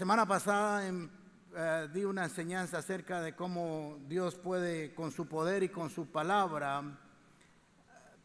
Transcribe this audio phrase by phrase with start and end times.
[0.00, 1.10] semana pasada em,
[1.54, 6.10] eh, di una enseñanza acerca de cómo Dios puede con su poder y con su
[6.10, 6.98] palabra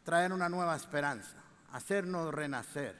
[0.02, 1.36] traer una nueva esperanza,
[1.72, 2.96] hacernos renacer.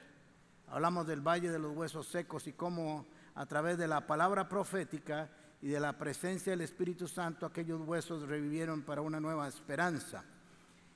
[0.67, 5.27] Hablamos del valle de los huesos secos y cómo a través de la palabra profética
[5.59, 10.23] y de la presencia del Espíritu Santo aquellos huesos revivieron para una nueva esperanza.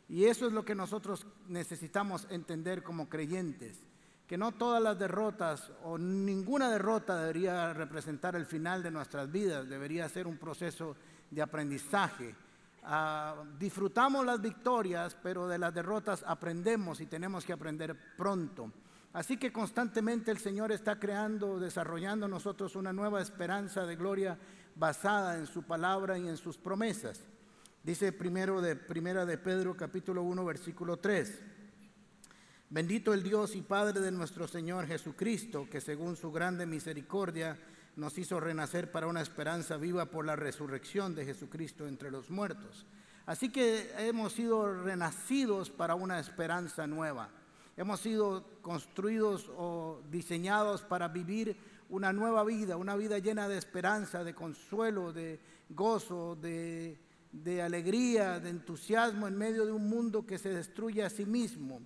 [0.07, 3.79] Y eso es lo que nosotros necesitamos entender como creyentes,
[4.31, 9.67] que no todas las derrotas o ninguna derrota debería representar el final de nuestras vidas,
[9.67, 10.95] debería ser un proceso
[11.29, 12.33] de aprendizaje.
[12.81, 18.71] Ah, disfrutamos las victorias, pero de las derrotas aprendemos y tenemos que aprender pronto.
[19.11, 24.39] Así que constantemente el Señor está creando, desarrollando nosotros una nueva esperanza de gloria
[24.75, 27.19] basada en su palabra y en sus promesas.
[27.83, 31.60] Dice primero de Primera de Pedro capítulo 1 versículo 3.
[32.71, 37.59] Bendito el Dios y Padre de nuestro Señor Jesucristo, que según su grande misericordia
[37.97, 42.85] nos hizo renacer para una esperanza viva por la resurrección de Jesucristo entre los muertos.
[43.25, 47.27] Así que hemos sido renacidos para una esperanza nueva.
[47.75, 51.57] Hemos sido construidos o diseñados para vivir
[51.89, 56.97] una nueva vida, una vida llena de esperanza, de consuelo, de gozo, de
[57.33, 61.81] de alegría, de entusiasmo en medio de un mundo que se destruye a sí mismo.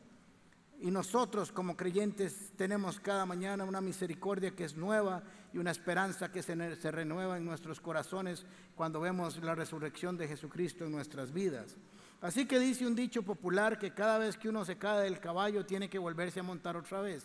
[0.80, 5.23] Y nosotros como creyentes tenemos cada mañana una misericordia que es nueva
[5.54, 8.45] y una esperanza que se, se, renueva en nuestros corazones
[8.76, 11.78] cuando vemos la resurrección de Jesucristo en nuestras vidas.
[12.22, 15.66] Así que dice un dicho popular que cada vez que uno se cae del caballo
[15.66, 17.23] tiene que volverse a montar otra vez.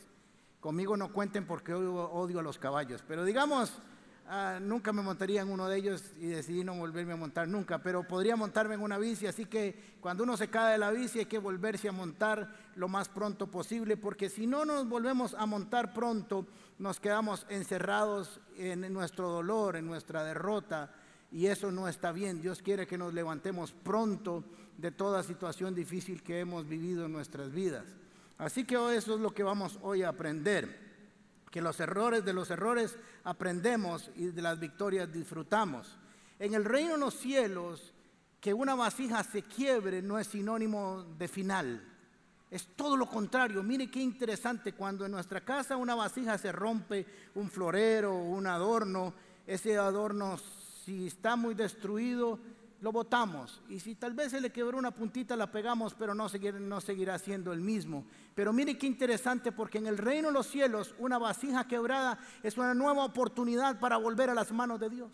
[0.60, 3.72] Conmigo no cuenten porque odio, odio a los caballos, pero digamos
[4.32, 7.82] Ah, nunca me montaría en uno de ellos y decidí no volverme a montar nunca,
[7.82, 11.18] pero podría montarme en una bici, así que cuando uno se cae de la bici
[11.18, 15.46] hay que volverse a montar lo más pronto posible, porque si no nos volvemos a
[15.46, 16.46] montar pronto,
[16.78, 20.94] nos quedamos encerrados en nuestro dolor, en nuestra derrota,
[21.32, 22.40] y eso no está bien.
[22.40, 24.44] Dios quiere que nos levantemos pronto
[24.78, 27.84] de toda situación difícil que hemos vivido en nuestras vidas.
[28.38, 30.89] Así que eso es lo que vamos hoy a aprender
[31.50, 35.98] que los errores de los errores aprendemos y de las victorias disfrutamos.
[36.38, 37.92] En el reino de los cielos,
[38.40, 41.86] que una vasija se quiebre no es sinónimo de final.
[42.50, 43.62] Es todo lo contrario.
[43.62, 49.12] Mire qué interesante cuando en nuestra casa una vasija se rompe, un florero, un adorno,
[49.46, 50.38] ese adorno
[50.84, 52.38] si está muy destruido,
[52.80, 53.60] lo botamos.
[53.68, 56.26] Y si tal vez se le quebró una puntita, la pegamos, pero no,
[56.60, 58.06] no seguirá siendo el mismo.
[58.34, 62.56] Pero mire qué interesante, porque en el reino de los cielos, una vasija quebrada es
[62.56, 65.10] una nueva oportunidad para volver a las manos de Dios.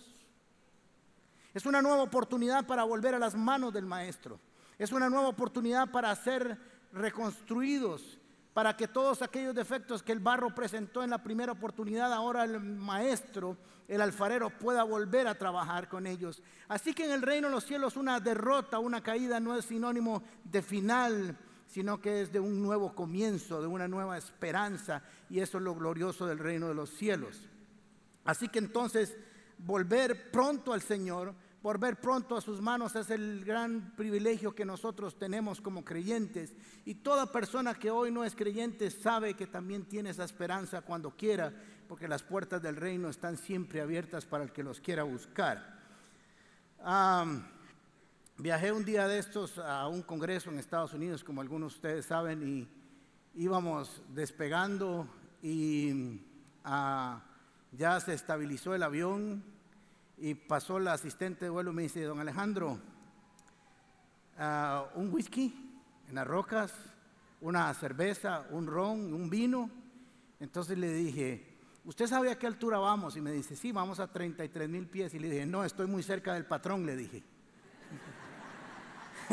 [1.55, 4.39] Es una nueva oportunidad para volver a las manos del Maestro.
[4.79, 6.59] Es una nueva oportunidad para ser
[6.93, 8.19] reconstruidos
[8.57, 12.59] para que todos aquellos defectos que el barro presentó en la primera oportunidad, ahora el
[12.59, 16.43] maestro, el alfarero, pueda volver a trabajar con ellos.
[16.67, 20.23] Así que en el reino de los cielos una derrota, una caída no es sinónimo
[20.43, 25.59] de final, sino que es de un nuevo comienzo, de una nueva esperanza, y eso
[25.59, 27.51] es lo glorioso del reino de los cielos.
[28.25, 29.19] Así que entonces
[29.59, 31.35] volver pronto al Señor,
[31.67, 36.55] volver pronto a sus manos es el gran privilegio que nosotros tenemos como creyentes.
[36.85, 41.11] Y toda persona que hoy no es creyente sabe que también tiene esa esperanza cuando
[41.11, 41.53] quiera,
[41.89, 45.77] porque las puertas del reino están siempre abiertas para el que los quiera buscar.
[48.39, 52.07] viajé un día de estos a un congreso en Estados Unidos, como algunos de ustedes
[52.07, 52.69] saben, y
[53.43, 55.09] íbamos despegando
[55.43, 56.21] y
[56.63, 57.25] ah,
[57.73, 59.56] ya se estabilizó el avión
[60.19, 62.79] y pasó la asistente de vuelo y me dice, don Alejandro,
[64.39, 65.55] ah, un whisky
[66.09, 66.73] en las rocas,
[67.41, 69.71] una cerveza, un ron, un vino.
[70.41, 73.17] Entonces le dije, ¿usted sabe a qué altura vamos?
[73.17, 75.13] Y me dice, sí, vamos a 33 mil pies.
[75.15, 77.23] Y le dije, no, estoy muy cerca del patrón, le dije.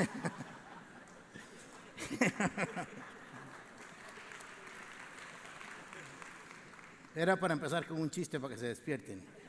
[7.15, 9.42] Era para empezar con un chiste para que se despierten.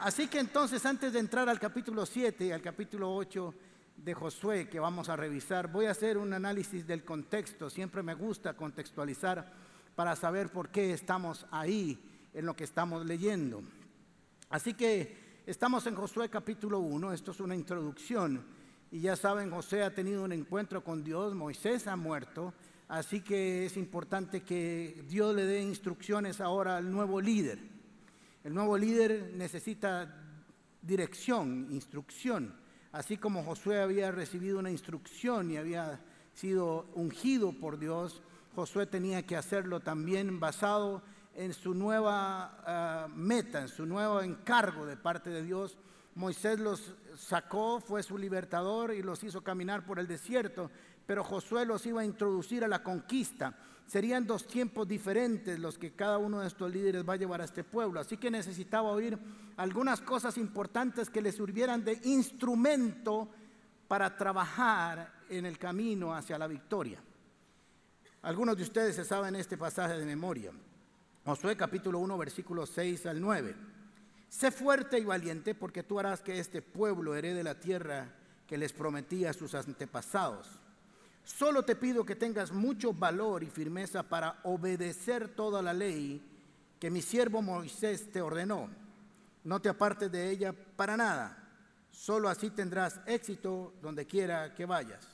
[0.00, 3.54] Así que entonces, antes de entrar al capítulo 7 y al capítulo 8
[3.96, 7.70] de Josué que vamos a revisar, voy a hacer un análisis del contexto.
[7.70, 9.50] Siempre me gusta contextualizar
[9.94, 11.98] para saber por qué estamos ahí
[12.34, 13.62] en lo que estamos leyendo.
[14.50, 18.44] Así que estamos en Josué capítulo 1, esto es una introducción.
[18.90, 22.52] Y ya saben, José ha tenido un encuentro con Dios, Moisés ha muerto,
[22.88, 27.73] así que es importante que Dios le dé instrucciones ahora al nuevo líder.
[28.44, 30.14] El nuevo líder necesita
[30.82, 32.54] dirección, instrucción.
[32.92, 35.98] Así como Josué había recibido una instrucción y había
[36.34, 38.22] sido ungido por Dios,
[38.54, 41.02] Josué tenía que hacerlo también basado
[41.34, 45.78] en su nueva ah, meta, en su nuevo encargo de parte de Dios.
[46.14, 50.70] Moisés los sacó, fue su libertador y los hizo caminar por el desierto,
[51.06, 53.56] pero Josué los iba a introducir a la conquista.
[53.86, 57.44] Serían dos tiempos diferentes los que cada uno de estos líderes va a llevar a
[57.44, 58.00] este pueblo.
[58.00, 59.18] Así que necesitaba oír
[59.56, 63.28] algunas cosas importantes que les sirvieran de instrumento
[63.86, 66.98] para trabajar en el camino hacia la victoria.
[68.22, 70.50] Algunos de ustedes se saben este pasaje de memoria.
[71.24, 73.54] Josué capítulo 1, versículos 6 al 9.
[74.28, 78.14] Sé fuerte y valiente porque tú harás que este pueblo herede la tierra
[78.46, 80.48] que les prometía a sus antepasados.
[81.24, 86.22] Solo te pido que tengas mucho valor y firmeza para obedecer toda la ley
[86.78, 88.68] que mi siervo Moisés te ordenó.
[89.42, 91.38] No te apartes de ella para nada.
[91.90, 95.06] Solo así tendrás éxito donde quiera que vayas.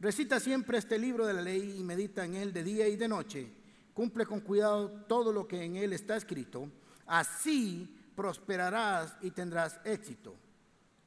[0.00, 3.06] Recita siempre este libro de la ley y medita en él de día y de
[3.06, 3.48] noche.
[3.94, 6.68] Cumple con cuidado todo lo que en él está escrito.
[7.06, 10.34] Así prosperarás y tendrás éxito.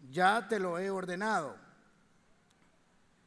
[0.09, 1.69] Ya te lo he ordenado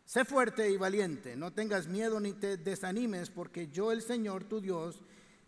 [0.04, 4.60] Sé fuerte y valiente, no tengas miedo ni te desanimes, porque yo el Señor tu
[4.60, 5.02] Dios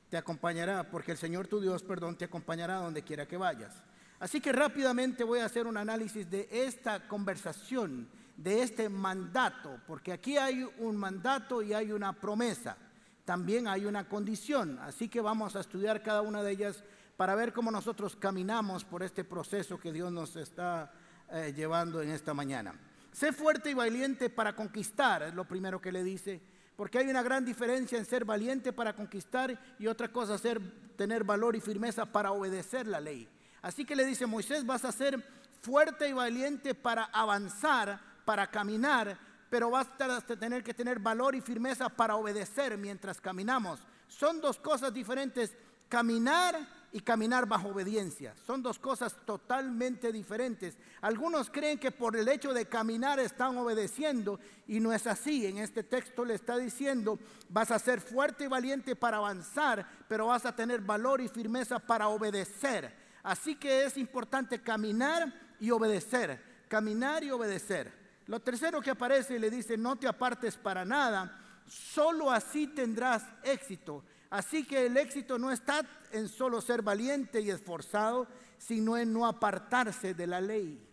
[0.09, 3.83] te acompañará, porque el Señor tu Dios, perdón, te acompañará donde quiera que vayas.
[4.21, 10.13] Así que rápidamente voy a hacer un análisis de esta conversación, de este mandato, porque
[10.13, 12.77] aquí hay un mandato y hay una promesa,
[13.25, 16.85] también hay una condición, así que vamos a estudiar cada una de ellas
[17.17, 20.93] para ver cómo nosotros caminamos por este proceso que Dios nos está
[21.31, 22.75] eh, llevando en esta mañana.
[23.15, 26.43] Sé fuerte y valiente para conquistar, es lo primero que le dice,
[26.75, 30.61] porque hay una gran diferencia en ser valiente para conquistar y otra cosa ser
[30.97, 33.29] tener valor y firmeza para obedecer la ley.
[33.63, 35.25] Así que le dice Moisés, vas a ser
[35.61, 39.17] fuerte y valiente para avanzar, para caminar,
[39.49, 43.79] pero vas a tener que tener valor y firmeza para obedecer mientras caminamos.
[44.09, 45.57] Son dos cosas diferentes,
[45.89, 48.37] caminar y caminar bajo obediencia.
[48.47, 50.79] Son dos cosas totalmente diferentes.
[51.01, 54.39] Algunos creen que por el hecho de caminar están obedeciendo
[54.69, 55.45] y no es así.
[55.45, 57.19] En este texto le está diciendo,
[57.49, 61.81] vas a ser fuerte y valiente para avanzar, pero vas a tener valor y firmeza
[61.81, 62.95] para obedecer.
[63.25, 66.41] Así que es importante caminar y obedecer.
[66.69, 67.93] Caminar y obedecer.
[68.27, 73.25] Lo tercero que aparece y le dice, no te apartes para nada, solo así tendrás
[73.43, 74.05] éxito.
[74.35, 78.27] Así que el éxito no está en solo ser valiente y esforzado,
[78.59, 80.85] sino en no apartarse de la ley.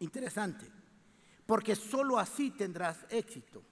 [0.00, 0.70] Interesante,
[1.46, 3.62] porque solo así tendrás éxito.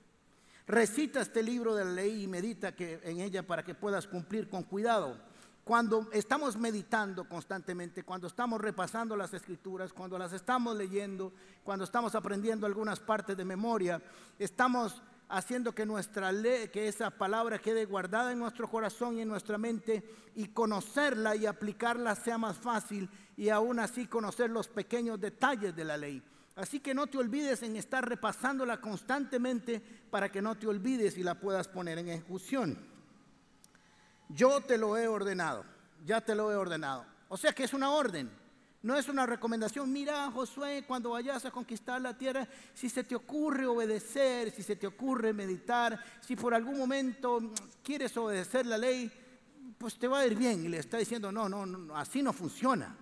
[0.66, 4.62] Recita este libro de la ley y medita en ella para que puedas cumplir con
[4.62, 5.20] cuidado.
[5.62, 11.30] Cuando estamos meditando constantemente, cuando estamos repasando las escrituras, cuando las estamos leyendo,
[11.62, 14.02] cuando estamos aprendiendo algunas partes de memoria,
[14.38, 19.28] estamos haciendo que nuestra ley, que esa palabra quede guardada en nuestro corazón y en
[19.28, 25.20] nuestra mente y conocerla y aplicarla sea más fácil y aún así conocer los pequeños
[25.20, 26.22] detalles de la ley.
[26.54, 29.80] Así que no te olvides en estar repasándola constantemente
[30.10, 32.78] para que no te olvides y la puedas poner en ejecución.
[34.28, 35.64] Yo te lo he ordenado,
[36.04, 37.04] ya te lo he ordenado.
[37.28, 38.30] O sea que es una orden.
[38.86, 43.16] No es una recomendación, mira Josué, cuando vayas a conquistar la tierra, si se te
[43.16, 47.40] ocurre obedecer, si se te ocurre meditar, si por algún momento
[47.82, 49.10] quieres obedecer la ley,
[49.76, 50.64] pues te va a ir bien.
[50.64, 52.96] Y le está diciendo, no, no, no así no funciona.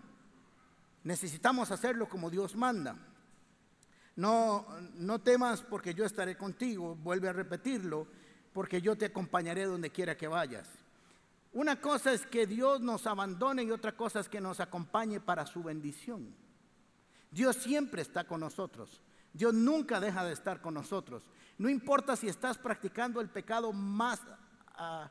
[1.03, 2.97] Necesitamos hacerlo como Dios manda.
[4.17, 8.07] No, no temas porque yo estaré contigo, vuelve a repetirlo,
[8.55, 10.67] porque yo te acompañaré donde quiera que vayas.
[11.55, 15.47] Una cosa es que Dios nos abandone y otra cosa es que nos acompañe para
[15.47, 16.35] su bendición.
[17.31, 19.01] Dios siempre está con nosotros.
[19.33, 21.23] Dios nunca deja de estar con nosotros.
[21.57, 24.21] No importa si estás practicando el pecado más
[24.75, 25.09] ah,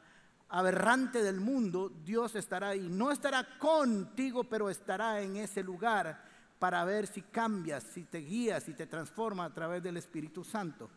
[0.49, 2.89] aberrante del mundo, Dios estará ahí.
[2.89, 6.25] No estará contigo, pero estará en ese lugar
[6.59, 10.89] para ver si cambias, si te guías, si te transforma a través del Espíritu Santo.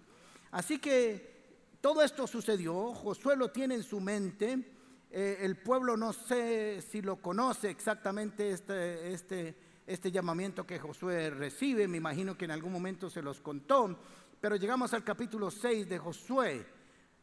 [0.51, 4.73] Así que todo esto sucedió, Josué lo tiene en su mente
[5.19, 9.57] eh, el pueblo no sé si lo conoce exactamente este, este,
[9.87, 13.99] este llamamiento que Josué recibe, me imagino que en algún momento se los contó,
[14.43, 16.67] pero llegamos al capítulo 6 de Josué.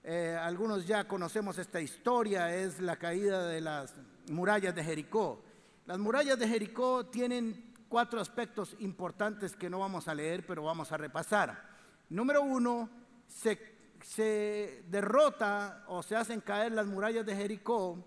[0.03, 3.93] Eh, algunos ya conocemos esta historia, es la caída de las
[4.27, 5.43] murallas de Jericó.
[5.85, 10.91] Las murallas de Jericó tienen cuatro aspectos importantes que no vamos a leer, pero vamos
[10.91, 11.69] a repasar.
[12.09, 12.89] Número uno,
[13.27, 13.72] se
[14.03, 18.05] se derrota o se hacen caer las murallas de Jericó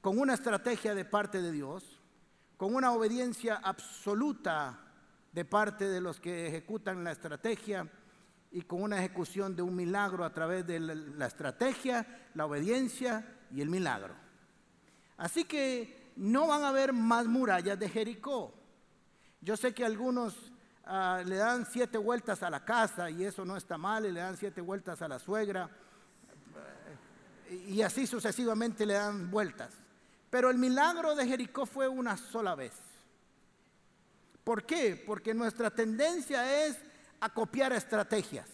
[0.00, 2.00] con una estrategia de parte de Dios,
[2.56, 4.80] con una obediencia absoluta
[5.32, 7.88] de parte de los que ejecutan la estrategia
[8.50, 13.60] y con una ejecución de un milagro a través de la estrategia, la obediencia y
[13.60, 14.14] el milagro.
[15.18, 18.54] Así que no van a haber más murallas de Jericó.
[19.42, 20.49] Yo sé que algunos
[20.90, 24.20] ah, le dan siete vueltas a la casa y eso no está mal, y le
[24.20, 25.70] dan siete vueltas a la suegra
[27.50, 29.74] y así sucesivamente le dan vueltas.
[30.30, 32.74] Pero el milagro de Jericó fue una sola vez.
[34.44, 35.02] ¿Por qué?
[35.04, 36.78] Porque nuestra tendencia es
[37.20, 38.48] a copiar estrategias,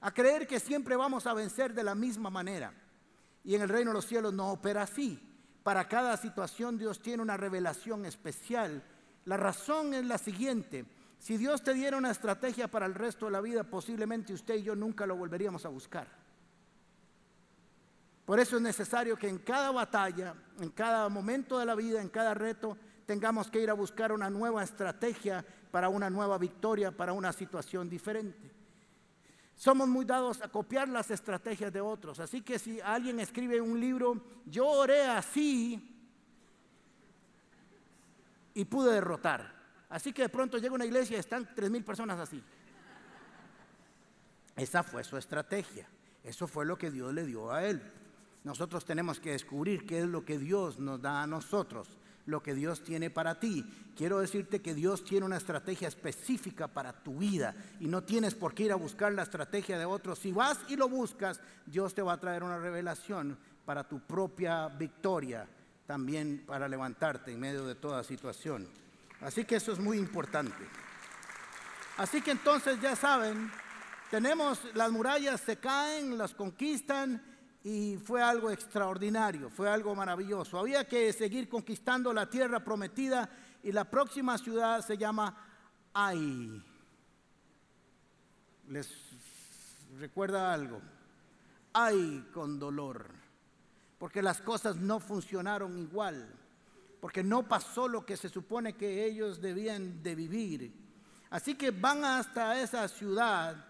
[0.00, 2.72] a creer que siempre vamos a vencer de la misma manera.
[3.42, 5.18] Y en el reino de los cielos no opera así.
[5.62, 8.82] Para cada situación Dios tiene una revelación especial.
[9.24, 10.84] La razón es la siguiente.
[11.20, 14.62] Si Dios te diera una estrategia para el resto de la vida, posiblemente usted y
[14.62, 16.08] yo nunca lo volveríamos a buscar.
[18.24, 22.08] Por eso es necesario que en cada batalla, en cada momento de la vida, en
[22.08, 22.74] cada reto,
[23.04, 27.90] tengamos que ir a buscar una nueva estrategia para una nueva victoria, para una situación
[27.90, 28.50] diferente.
[29.56, 32.18] Somos muy dados a copiar las estrategias de otros.
[32.18, 35.86] Así que si alguien escribe un libro, yo oré así
[38.54, 39.59] y pude derrotar.
[39.90, 42.42] Así que de pronto llega una iglesia y están tres mil personas así.
[44.56, 45.86] Esa fue su estrategia.
[46.24, 47.82] Eso fue lo que Dios le dio a él.
[48.44, 52.54] Nosotros tenemos que descubrir qué es lo que Dios nos da a nosotros lo que
[52.54, 53.64] Dios tiene para ti.
[53.96, 58.54] Quiero decirte que Dios tiene una estrategia específica para tu vida y no tienes por
[58.54, 60.18] qué ir a buscar la estrategia de otros.
[60.18, 64.68] Si vas y lo buscas, Dios te va a traer una revelación para tu propia
[64.68, 65.46] victoria,
[65.86, 68.68] también para levantarte en medio de toda situación.
[69.20, 70.64] Así que eso es muy importante.
[71.96, 73.50] Así que entonces ya saben,
[74.10, 77.22] tenemos las murallas se caen, las conquistan
[77.62, 80.58] y fue algo extraordinario, fue algo maravilloso.
[80.58, 83.28] Había que seguir conquistando la tierra prometida
[83.62, 85.36] y la próxima ciudad se llama
[85.92, 86.64] Ai.
[88.68, 88.88] ¿Les
[89.98, 90.80] recuerda algo?
[91.72, 93.06] Ay con dolor,
[93.98, 96.34] porque las cosas no funcionaron igual,
[97.00, 100.72] porque no pasó lo que se supone que ellos debían de vivir.
[101.30, 103.64] Así que van hasta esa ciudad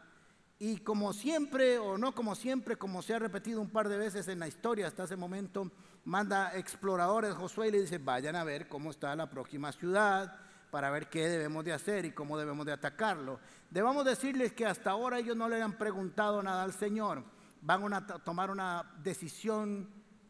[0.58, 4.28] y como siempre, o no como siempre, como se ha repetido un par de veces
[4.28, 5.70] en la historia hasta ese momento,
[6.04, 10.38] manda exploradores Josué y le dice, vayan a ver cómo está la próxima ciudad,
[10.70, 13.40] para ver qué debemos de hacer y cómo debemos de atacarlo.
[13.70, 17.24] Debemos decirles que hasta ahora ellos no le han preguntado nada al Señor,
[17.62, 19.88] van a tomar una decisión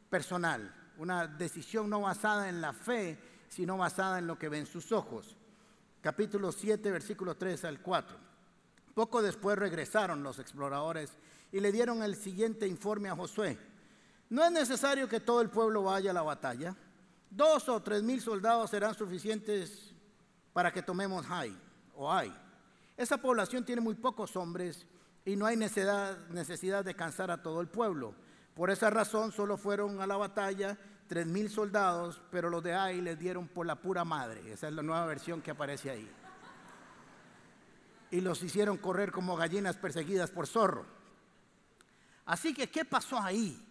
[0.08, 4.92] personal, una decisión no basada en la fe, sino basada en lo que ven sus
[4.92, 5.34] ojos.
[6.02, 8.18] Capítulo 7, versículo 3 al 4.
[8.92, 11.16] Poco después regresaron los exploradores
[11.52, 13.58] y le dieron el siguiente informe a Josué.
[14.28, 16.76] No es necesario que todo el pueblo vaya a la batalla.
[17.30, 19.94] Dos o tres mil soldados serán suficientes
[20.52, 21.56] para que tomemos Hai
[21.94, 22.30] o Ai.
[22.94, 24.86] Esa población tiene muy pocos hombres
[25.24, 28.14] y no hay necesidad, necesidad de cansar a todo el pueblo.
[28.60, 30.76] Por esa razón solo fueron a la batalla
[31.06, 34.52] tres mil soldados, pero los de Ai les dieron por la pura madre.
[34.52, 36.06] Esa es la nueva versión que aparece ahí
[38.10, 40.84] y los hicieron correr como gallinas perseguidas por zorro.
[42.26, 43.66] Así que, ¿qué pasó ahí?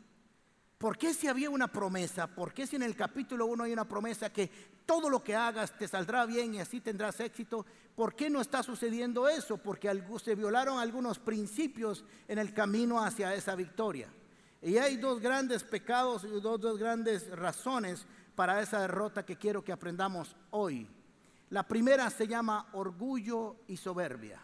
[0.80, 2.26] ¿Por qué si había una promesa?
[2.26, 4.50] ¿Por qué si en el capítulo 1 hay una promesa que
[4.88, 7.64] todo lo que hagas te saldrá bien y así tendrás éxito?
[7.96, 9.58] ¿Por qué no está sucediendo eso?
[9.58, 9.88] Porque
[10.24, 14.12] se violaron algunos principios en el camino hacia esa victoria.
[14.62, 19.64] Y hay dos grandes pecados y dos, dos grandes razones para esa derrota que quiero
[19.64, 20.88] que aprendamos hoy.
[21.50, 24.40] La primera se llama orgullo y soberbia.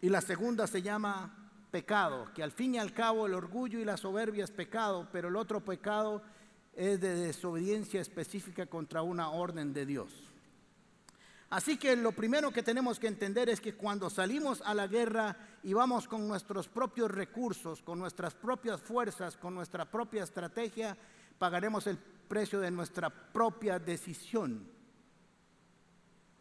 [0.00, 3.84] Y la segunda se llama pecado, que al fin y al cabo el orgullo y
[3.84, 6.22] la soberbia es pecado, pero el otro pecado
[6.72, 10.23] es de desobediencia específica contra una orden de Dios.
[11.54, 15.36] Así que lo primero que tenemos que entender es que cuando salimos a la guerra
[15.62, 20.96] y vamos con nuestros propios recursos, con nuestras propias fuerzas, con nuestra propia estrategia,
[21.38, 24.68] pagaremos el precio de nuestra propia decisión.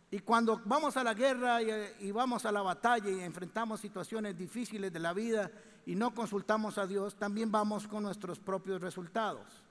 [0.09, 4.91] Y cuando vamos a la guerra y, vamos a la batalla y enfrentamos situaciones difíciles
[4.91, 5.51] de la vida
[5.85, 9.62] y no consultamos a Dios, también vamos con nuestros propios resultados.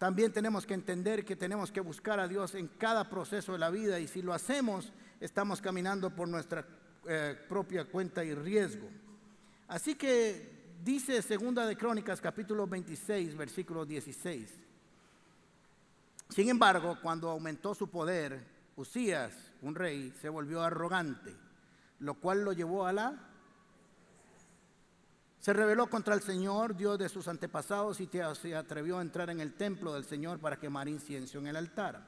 [0.00, 3.68] También tenemos que entender que tenemos que buscar a Dios en cada proceso de la
[3.68, 6.64] vida y si lo hacemos, estamos caminando por nuestra
[7.06, 8.88] eh, propia cuenta y riesgo.
[9.68, 14.50] Así que dice Segunda de Crónicas capítulo 26, versículo 16.
[16.30, 18.42] Sin embargo, cuando aumentó su poder,
[18.76, 21.36] Usías, un rey, se volvió arrogante,
[21.98, 23.29] lo cual lo llevó a la...
[25.40, 29.40] Se rebeló contra el Señor, Dios de sus antepasados, y se atrevió a entrar en
[29.40, 32.06] el templo del Señor para quemar incienso en el altar.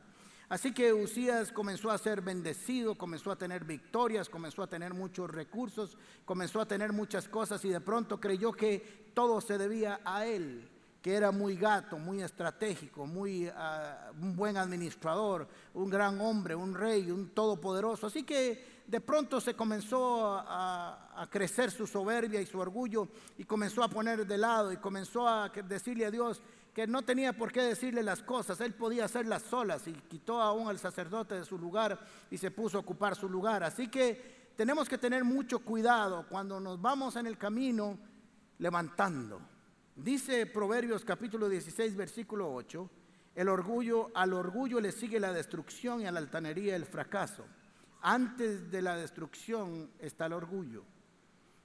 [0.50, 5.30] Así que Usías comenzó a ser bendecido, comenzó a tener victorias, comenzó a tener muchos
[5.30, 5.96] recursos,
[6.26, 10.68] comenzó a tener muchas cosas y de pronto creyó que todo se debía a él
[11.02, 16.74] que era muy gato, muy estratégico, muy ah, un buen administrador, un gran hombre, un
[16.74, 18.06] rey, un todopoderoso.
[18.06, 23.08] Así que de pronto se comenzó a, crecer su soberbia y su orgullo
[23.38, 26.42] y comenzó a poner de lado y comenzó a decirle a Dios
[26.74, 30.68] que no tenía por qué decirle las cosas, él podía hacerlas solas y quitó aún
[30.68, 31.98] al sacerdote de su lugar
[32.30, 33.62] y se puso a ocupar su lugar.
[33.62, 37.98] Así que tenemos que tener mucho cuidado cuando nos vamos en el camino
[38.58, 39.40] levantando
[39.96, 42.90] Dice Proverbios capítulo 16, versículo 8,
[43.34, 47.44] el orgullo, al orgullo le sigue la destrucción y a la altanería el fracaso.
[48.02, 50.84] Antes de la destrucción está el orgullo.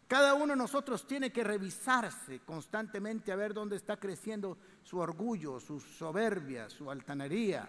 [0.08, 5.60] Cada uno de nosotros tiene que revisarse constantemente a ver dónde está creciendo su orgullo,
[5.60, 7.67] su soberbia, su altanería,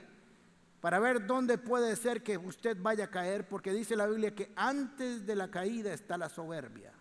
[0.80, 4.52] para ver dónde puede ser que usted vaya a caer, porque dice la Biblia que
[4.54, 6.92] antes de la caída está la soberbia.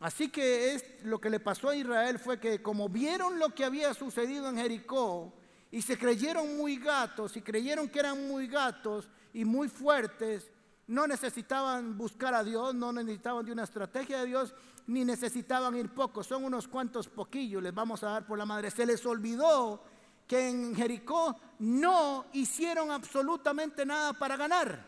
[0.00, 3.64] Así que es, lo que le pasó a Israel fue que como vieron lo que
[3.64, 5.32] había sucedido en Jericó
[5.74, 10.48] y se creyeron muy gatos y creyeron que eran muy gatos y muy fuertes,
[10.86, 14.54] no necesitaban buscar a Dios, no necesitaban de una estrategia de Dios,
[14.86, 18.70] ni necesitaban ir pocos, son unos cuantos poquillos, les vamos a dar por la madre.
[18.70, 19.82] Se les olvidó
[20.28, 24.86] que en Jericó no hicieron absolutamente nada para ganar,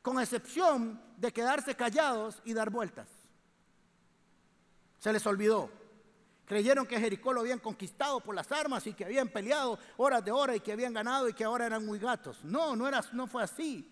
[0.00, 3.08] con excepción de quedarse callados y dar vueltas.
[5.00, 5.81] Se les olvidó.
[6.44, 10.32] Creyeron que Jericó lo habían conquistado por las armas y que habían peleado horas de
[10.32, 12.44] hora y que habían ganado y que ahora eran muy gatos.
[12.44, 13.88] No, no, era, no fue así.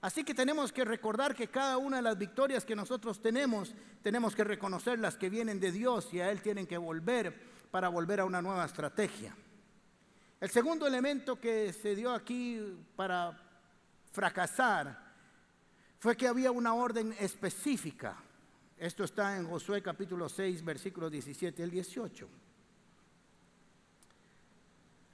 [0.00, 4.34] Así que tenemos que recordar que cada una de las victorias que nosotros tenemos, tenemos
[4.34, 7.38] que reconocer las que vienen de Dios y a Él tienen que volver
[7.70, 9.36] para volver a una nueva estrategia.
[10.40, 12.58] El segundo elemento que se dio aquí
[12.96, 13.38] para
[14.10, 15.10] fracasar
[15.98, 18.16] fue que había una orden específica.
[18.80, 22.26] Esto está en Josué capítulo 6, versículos 17 al 18.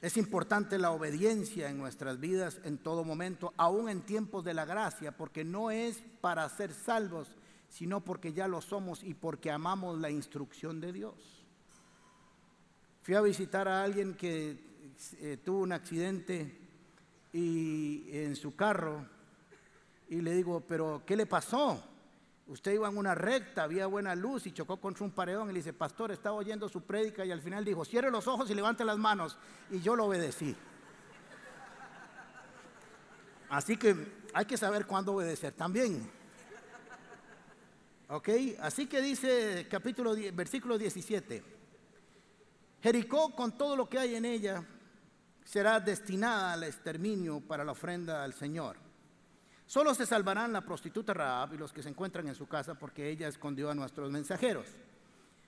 [0.01, 4.67] Es importante la obediencia en nuestras vidas en todo momento, aún en tiempos de la
[4.67, 7.27] gracia, porque no es para ser salvos,
[7.69, 11.45] sino porque ya lo somos y porque amamos la instrucción de Dios.
[13.03, 14.61] Fui a visitar a alguien que
[15.19, 16.57] eh, tuvo un accidente
[17.33, 19.05] y en su carro
[20.09, 21.96] y le digo, pero ¿qué le pasó?
[22.47, 25.59] Usted iba en una recta, había buena luz y chocó contra un paredón y le
[25.59, 28.85] dice, pastor, estaba oyendo su prédica y al final dijo, cierre los ojos y levante
[28.85, 29.37] las manos.
[29.71, 30.55] Y yo lo obedecí.
[33.49, 36.09] Así que hay que saber cuándo obedecer también.
[38.09, 38.29] ¿Ok?
[38.61, 41.43] Así que dice capítulo, versículo 17.
[42.81, 44.65] Jericó con todo lo que hay en ella
[45.45, 48.86] será destinada al exterminio para la ofrenda al Señor.
[49.67, 53.11] Solo se salvarán la prostituta Raab y los que se encuentran en su casa porque
[53.11, 54.67] ella escondió a nuestros mensajeros.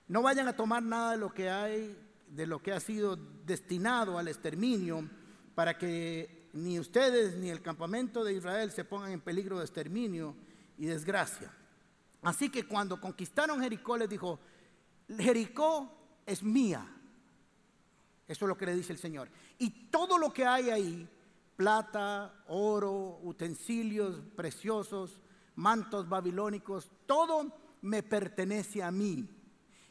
[0.08, 1.96] No vayan a tomar nada de lo que hay,
[2.28, 5.08] de lo que ha sido destinado al exterminio,
[5.54, 10.34] para que ni ustedes ni el campamento de Israel se pongan en peligro de exterminio
[10.76, 11.52] y desgracia.
[12.22, 14.40] Así que cuando conquistaron Jericó les dijo,
[15.16, 15.92] Jericó
[16.26, 16.84] es mía.
[18.26, 19.28] Eso es lo que le dice el Señor.
[19.58, 21.08] Y todo lo que hay ahí
[21.58, 25.20] plata, oro, utensilios preciosos,
[25.56, 29.28] mantos babilónicos, todo me pertenece a mí.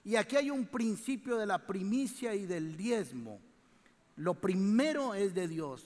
[0.05, 3.41] Y aquí hay un principio de la primicia y del diezmo.
[4.15, 5.83] Lo primero es de Dios,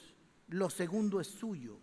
[0.50, 1.80] lo segundo es suyo.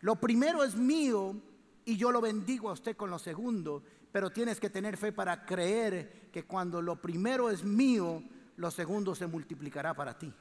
[0.00, 1.36] Lo primero es mío
[1.84, 5.46] y yo lo bendigo a usted con lo segundo, pero tienes que tener fe para
[5.46, 8.24] creer que cuando lo primero es mío,
[8.56, 10.34] lo segundo se multiplicará para ti.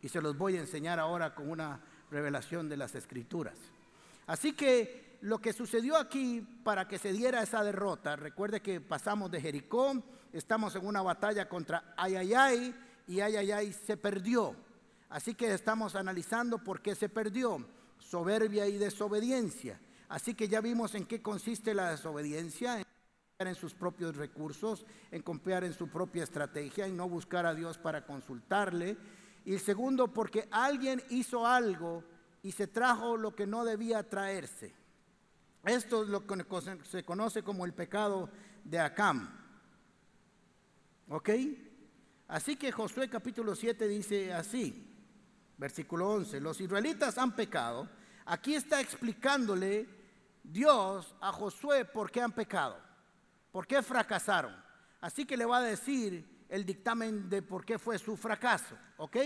[0.00, 1.80] Y se los voy a enseñar ahora con una
[2.12, 3.56] revelación de las escrituras.
[4.26, 9.30] Así que lo que sucedió aquí para que se diera esa derrota, recuerde que pasamos
[9.30, 9.94] de Jericó,
[10.32, 12.74] estamos en una batalla contra Ayayay
[13.08, 14.54] y Ayayay se perdió.
[15.08, 17.64] Así que estamos analizando por qué se perdió,
[17.98, 19.80] soberbia y desobediencia.
[20.08, 24.84] Así que ya vimos en qué consiste la desobediencia, en confiar en sus propios recursos,
[25.10, 28.96] en confiar en su propia estrategia, y no buscar a Dios para consultarle
[29.44, 32.04] y el segundo, porque alguien hizo algo
[32.42, 34.74] y se trajo lo que no debía traerse.
[35.64, 36.44] Esto es lo que
[36.84, 38.28] se conoce como el pecado
[38.64, 39.38] de Acam.
[41.08, 41.30] ¿Ok?
[42.28, 44.88] Así que Josué capítulo 7 dice así,
[45.58, 47.88] versículo 11, los israelitas han pecado.
[48.24, 49.88] Aquí está explicándole
[50.42, 52.78] Dios a Josué por qué han pecado,
[53.50, 54.54] por qué fracasaron.
[55.00, 59.16] Así que le va a decir el dictamen de por qué fue su fracaso, ¿ok?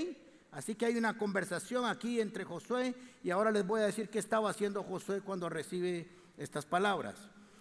[0.53, 4.21] Así que hay una conversación aquí entre Josué y ahora les voy a decir qué
[4.21, 7.17] estaba haciendo Josué cuando recibe estas palabras.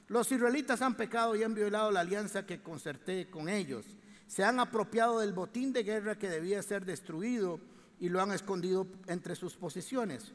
[0.08, 3.86] Los israelitas han pecado y han violado la alianza que concerté con ellos.
[4.28, 7.60] se han apropiado del botín de guerra que debía ser destruido
[8.00, 10.32] y lo han escondido entre sus posiciones.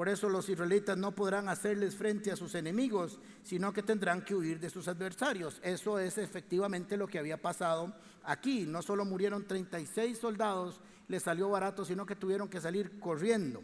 [0.00, 4.34] Por eso los israelitas no podrán hacerles frente a sus enemigos, sino que tendrán que
[4.34, 5.60] huir de sus adversarios.
[5.62, 8.64] Eso es efectivamente lo que había pasado aquí.
[8.64, 13.62] No solo murieron 36 soldados, les salió barato, sino que tuvieron que salir corriendo.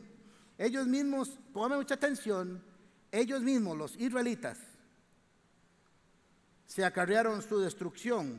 [0.59, 2.63] Ellos mismos, póngame mucha atención,
[3.11, 4.59] ellos mismos, los israelitas,
[6.67, 8.39] se acarrearon su destrucción.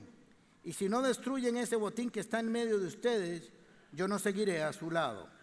[0.64, 3.52] Y si no destruyen ese botín que está en medio de ustedes,
[3.92, 5.36] yo no seguiré a su lado.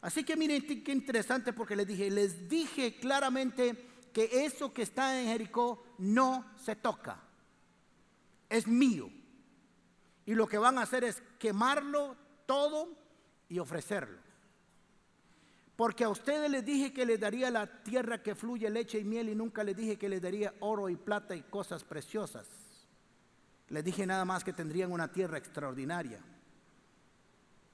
[0.00, 5.20] Así que miren qué interesante porque les dije, les dije claramente que eso que está
[5.20, 7.20] en Jericó no se toca.
[8.48, 9.10] Es mío.
[10.24, 12.88] Y lo que van a hacer es quemarlo todo
[13.48, 14.18] y ofrecerlo.
[15.74, 19.28] Porque a ustedes les dije que les daría la tierra que fluye leche y miel
[19.28, 22.48] y nunca les dije que les daría oro y plata y cosas preciosas.
[23.68, 26.20] Les dije nada más que tendrían una tierra extraordinaria.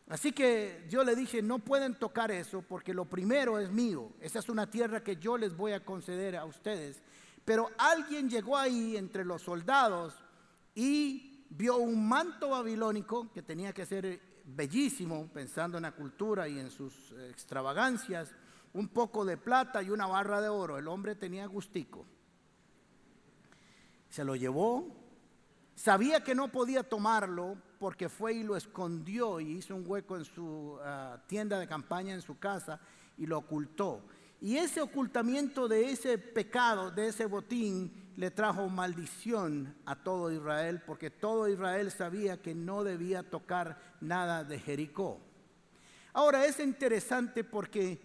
[0.08, 4.12] Así que yo le dije, no pueden tocar eso porque lo primero es mío.
[4.20, 7.02] Esa es una tierra que yo les voy a conceder a ustedes.
[7.44, 10.14] Pero alguien llegó ahí entre los soldados
[10.74, 16.58] y vio un manto babilónico que tenía que ser bellísimo, pensando en la cultura y
[16.58, 18.34] en sus extravagancias,
[18.74, 20.76] un poco de plata y una barra de oro.
[20.76, 22.04] El hombre tenía gustico.
[24.10, 24.94] Se lo llevó,
[25.74, 30.24] sabía que no podía tomarlo porque fue y lo escondió y hizo un hueco en
[30.24, 32.80] su ah, tienda de campaña en su casa
[33.16, 34.02] y lo ocultó.
[34.40, 40.82] Y ese ocultamiento de ese pecado, de ese botín, le trajo maldición a todo Israel,
[40.86, 45.20] porque todo Israel sabía que no debía tocar nada de Jericó.
[46.12, 48.00] Ahora es interesante porque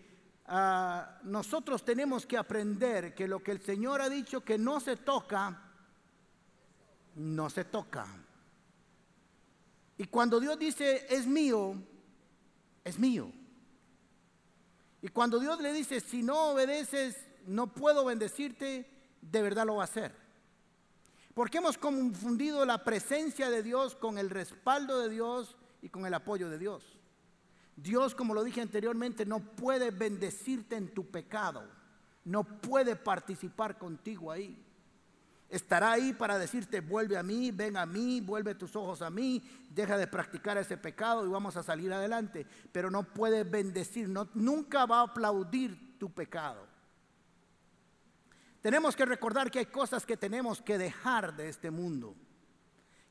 [0.48, 4.96] ah, nosotros tenemos que aprender que lo que el Señor ha dicho que no se
[4.96, 5.62] toca,
[7.16, 8.08] no se toca.
[10.00, 11.76] Y cuando Dios dice, es mío,
[12.86, 13.34] es mío.
[15.02, 18.90] Y cuando Dios le dice, si no obedeces, no puedo bendecirte,
[19.22, 20.16] de verdad lo va a hacer.
[21.34, 26.14] Porque hemos confundido la presencia de Dios con el respaldo de Dios y con el
[26.14, 26.98] apoyo de Dios.
[27.76, 31.70] Dios, como lo dije anteriormente, no puede bendecirte en tu pecado.
[32.24, 34.66] No puede participar contigo ahí.
[35.50, 39.44] Estará ahí para decirte, vuelve a mí, ven a mí, vuelve tus ojos a mí,
[39.72, 42.46] deja de practicar ese pecado y vamos a salir adelante.
[42.72, 46.68] Pero no puede bendecir, nunca va a aplaudir tu pecado.
[48.62, 52.16] Tenemos que recordar que hay cosas que tenemos que dejar de este mundo.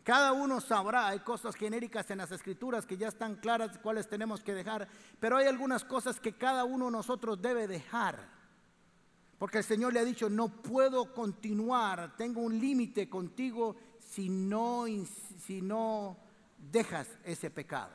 [0.05, 4.43] Cada uno sabrá, hay cosas genéricas en las escrituras que ya están claras cuáles tenemos
[4.43, 4.89] que dejar,
[5.21, 8.38] pero hay algunas cosas que cada uno de nosotros debe dejar.
[9.39, 14.87] Porque el Señor le ha dicho, no puedo continuar, tengo un límite contigo si no,
[15.47, 16.17] si no
[16.73, 17.93] dejas ese pecado.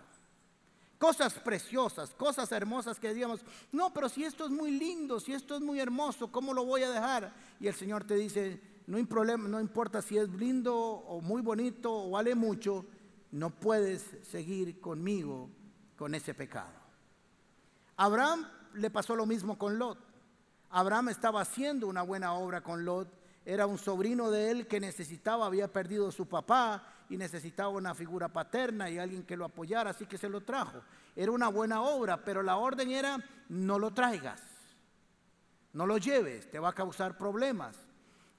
[0.98, 3.42] Cosas preciosas, cosas hermosas que digamos,
[3.74, 6.84] no, pero si esto es muy lindo, si esto es muy hermoso, ¿cómo lo voy
[6.84, 7.34] a dejar?
[7.60, 8.98] Y el Señor te dice, no,
[9.38, 12.86] no importa si es lindo o muy bonito o vale mucho,
[13.32, 15.50] no puedes seguir conmigo
[15.98, 16.72] con ese pecado.
[17.98, 20.13] Abraham le pasó lo mismo con Lot.
[20.76, 23.08] Abraham estaba haciendo una buena obra con Lot.
[23.46, 28.28] Era un sobrino de él que necesitaba, había perdido su papá y necesitaba una figura
[28.28, 30.82] paterna y alguien que lo apoyara, así que se lo trajo.
[31.16, 34.42] Era una buena obra, pero la orden era no lo traigas,
[35.74, 37.78] no lo lleves, te va a causar problemas.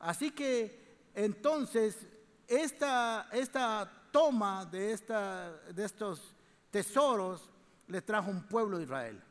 [0.01, 2.05] Así que entonces
[2.49, 6.35] esta, esta toma de, esta, de estos
[6.73, 7.49] tesoros
[7.87, 9.23] le trajo un pueblo de Israel,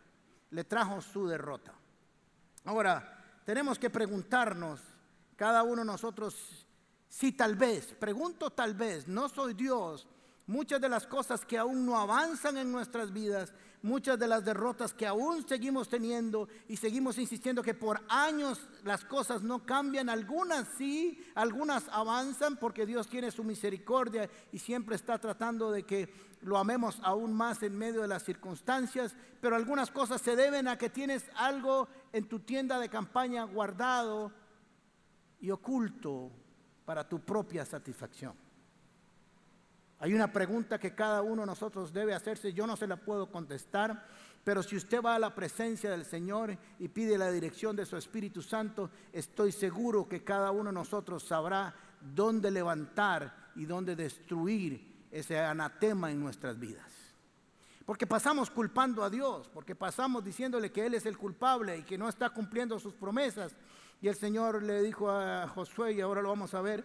[0.52, 1.74] le trajo su derrota.
[2.65, 4.80] Ahora, tenemos que preguntarnos,
[5.36, 6.65] cada uno de nosotros,
[7.10, 10.08] si tal vez, pregunto tal vez, no soy Dios,
[10.54, 14.94] muchas de las cosas que aún no avanzan en nuestras vidas, muchas de las derrotas
[14.94, 20.68] que aún seguimos teniendo y seguimos insistiendo que por años las cosas no cambian, algunas
[20.78, 26.60] sí, algunas avanzan porque Dios tiene su misericordia y siempre está tratando de que lo
[26.60, 30.92] amemos aún más en medio de las circunstancias, pero algunas cosas se deben a que
[30.92, 34.32] tienes algo en tu tienda de campaña guardado
[35.42, 36.32] y oculto
[36.86, 38.42] para tu propia satisfacción.
[40.04, 43.32] Hay una pregunta que cada uno de nosotros debe hacerse, yo no se la puedo
[43.32, 44.06] contestar,
[44.44, 47.96] pero si usted va a la presencia del Señor y pide la dirección de su
[47.96, 55.06] Espíritu Santo, estoy seguro que cada uno de nosotros sabrá dónde levantar y dónde destruir
[55.10, 56.92] ese anatema en nuestras vidas.
[57.86, 61.98] Porque pasamos culpando a Dios, porque pasamos diciéndole que Él es el culpable y que
[61.98, 63.56] no está cumpliendo sus promesas.
[64.02, 66.84] Y el Señor le dijo a Josué, y ahora lo vamos a ver,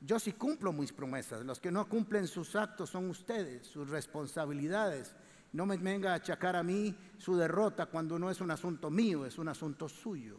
[0.00, 1.44] Yo sí cumplo mis promesas.
[1.44, 5.14] Los que no cumplen sus actos son ustedes, sus responsabilidades.
[5.52, 9.26] No me venga a achacar a mí su derrota cuando no es un asunto mío,
[9.26, 10.38] es un asunto suyo.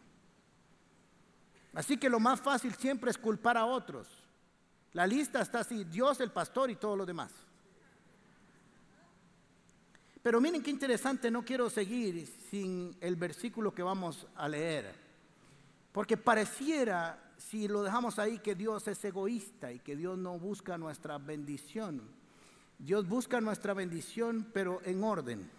[1.73, 4.07] Así que lo más fácil siempre es culpar a otros.
[4.93, 7.31] La lista está así, Dios, el pastor y todo lo demás.
[10.21, 14.93] Pero miren qué interesante, no quiero seguir sin el versículo que vamos a leer.
[15.91, 20.77] Porque pareciera, si lo dejamos ahí, que Dios es egoísta y que Dios no busca
[20.77, 22.01] nuestra bendición.
[22.77, 25.49] Dios busca nuestra bendición, pero en orden.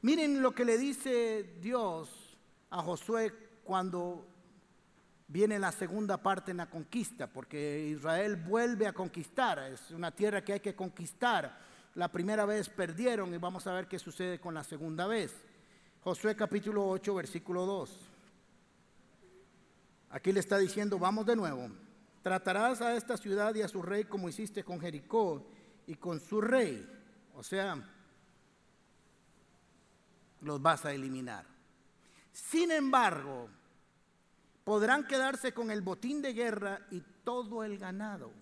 [0.00, 2.38] Miren lo que le dice Dios
[2.70, 4.26] a Josué cuando
[5.26, 10.42] viene la segunda parte en la conquista, porque Israel vuelve a conquistar, es una tierra
[10.42, 11.58] que hay que conquistar.
[11.96, 15.34] La primera vez perdieron y vamos a ver qué sucede con la segunda vez.
[16.02, 18.07] Josué capítulo 8, versículo 2.
[20.10, 21.70] Aquí le está diciendo, vamos de nuevo,
[22.22, 25.46] tratarás a esta ciudad y a su rey como hiciste con Jericó
[25.86, 26.86] y con su rey.
[27.34, 27.82] O sea,
[30.40, 31.44] los vas a eliminar.
[32.32, 33.48] Sin embargo,
[34.64, 38.32] podrán quedarse con el botín de guerra y todo el ganado.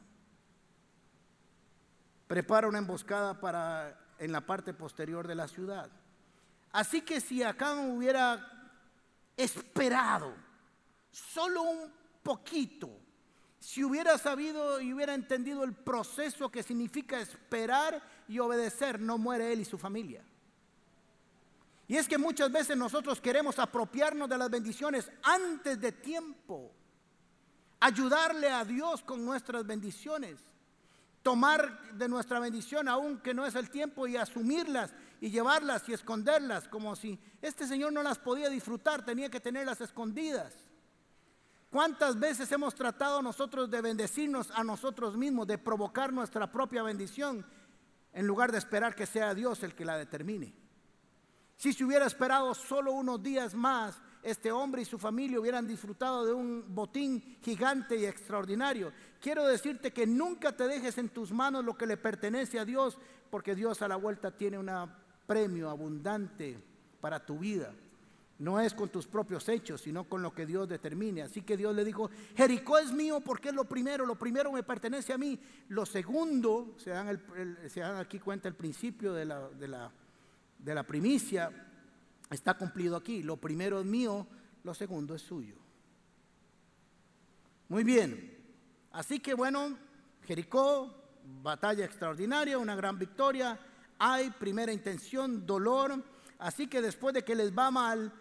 [2.27, 5.91] Prepara una emboscada para en la parte posterior de la ciudad.
[6.73, 8.73] Así que si Acán hubiera
[9.37, 10.35] esperado
[11.17, 11.91] solo un
[12.23, 12.91] poquito,
[13.59, 19.53] si hubiera sabido y hubiera entendido el proceso que significa esperar y obedecer, no muere
[19.53, 20.23] él y su familia.
[21.89, 26.73] Y es que muchas veces nosotros queremos apropiarnos de las bendiciones antes de tiempo.
[27.81, 30.39] Ayudarle a Dios con nuestras bendiciones.
[31.23, 35.93] Tomar de nuestra bendición aún que no es el tiempo y asumirlas y llevarlas y
[35.93, 40.66] esconderlas como si este Señor no las podía disfrutar, tenía que tenerlas escondidas.
[41.71, 47.45] ¿Cuántas veces hemos tratado nosotros de bendecirnos a nosotros mismos, de provocar nuestra propia bendición,
[48.13, 50.55] en lugar de esperar que sea Dios el que la determine?
[51.57, 56.27] Si se hubiera esperado solo unos días más, este hombre y su familia hubieran disfrutado
[56.27, 58.93] de un botín gigante y extraordinario.
[59.21, 62.99] Quiero decirte que nunca te dejes en tus manos lo que le pertenece a Dios,
[63.31, 64.71] porque Dios a la vuelta tiene un
[65.27, 66.59] premio abundante
[67.01, 67.73] para tu vida.
[68.39, 71.23] No es con tus propios hechos, sino con lo que Dios determine.
[71.23, 74.63] Así que Dios le dijo, Jericó es mío porque es lo primero, lo primero me
[74.63, 75.39] pertenece a mí.
[75.69, 81.51] Lo segundo, se dan, aquí cuenta el principio de la primicia
[82.31, 83.23] está cumplido aquí.
[83.23, 84.27] Lo primero es mío,
[84.65, 85.57] lo segundo es suyo.
[87.69, 88.37] Muy bien.
[88.93, 89.79] Así que bueno,
[90.25, 90.95] Jericó,
[91.43, 93.59] batalla extraordinaria, una gran victoria.
[93.99, 96.03] Hay primera intención, dolor.
[96.39, 98.13] Así que después de que les va mal,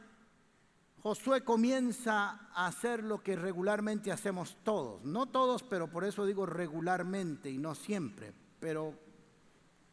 [1.05, 5.03] Josué comienza a hacer lo que regularmente hacemos todos.
[5.03, 8.33] No todos, pero por eso digo regularmente y no siempre.
[8.59, 8.95] Pero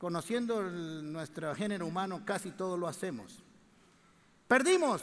[0.02, 3.40] Conociendo nuestro género humano, casi todo lo hacemos.
[4.48, 5.00] Perdimos.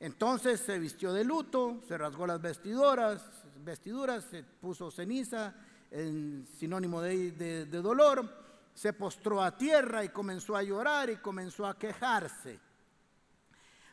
[0.00, 3.22] Entonces se vistió de luto, se rasgó las vestiduras,
[3.64, 5.54] vestiduras, se puso ceniza,
[5.92, 8.28] en sinónimo de, de dolor,
[8.74, 12.58] se postró a tierra y comenzó a llorar y comenzó a quejarse.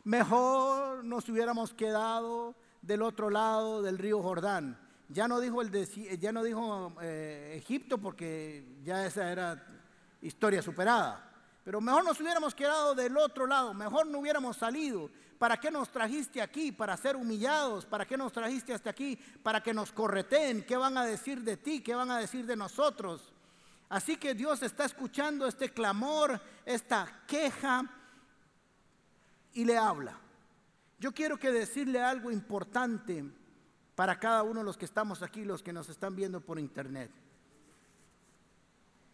[0.06, 7.54] Mejor nos hubiéramos quedado del otro lado del río Jordán ya no dijo, dijo eh,
[7.56, 9.66] Egipto porque ya esa era
[10.20, 11.22] historia superada.
[11.64, 15.10] Pero mejor nos hubiéramos quedado del otro lado, mejor no hubiéramos salido.
[15.38, 16.72] ¿Para qué nos trajiste aquí?
[16.72, 17.84] Para ser humillados.
[17.84, 19.16] ¿Para qué nos trajiste hasta aquí?
[19.42, 20.64] Para que nos correteen.
[20.64, 21.82] ¿Qué van a decir de ti?
[21.82, 23.34] ¿Qué van a decir de nosotros?
[23.90, 27.84] Así que Dios está escuchando este clamor, esta queja
[29.56, 30.18] y le habla.
[30.98, 33.24] Yo quiero que decirle algo importante
[33.94, 37.10] para cada uno de los que estamos aquí, los que nos están viendo por internet.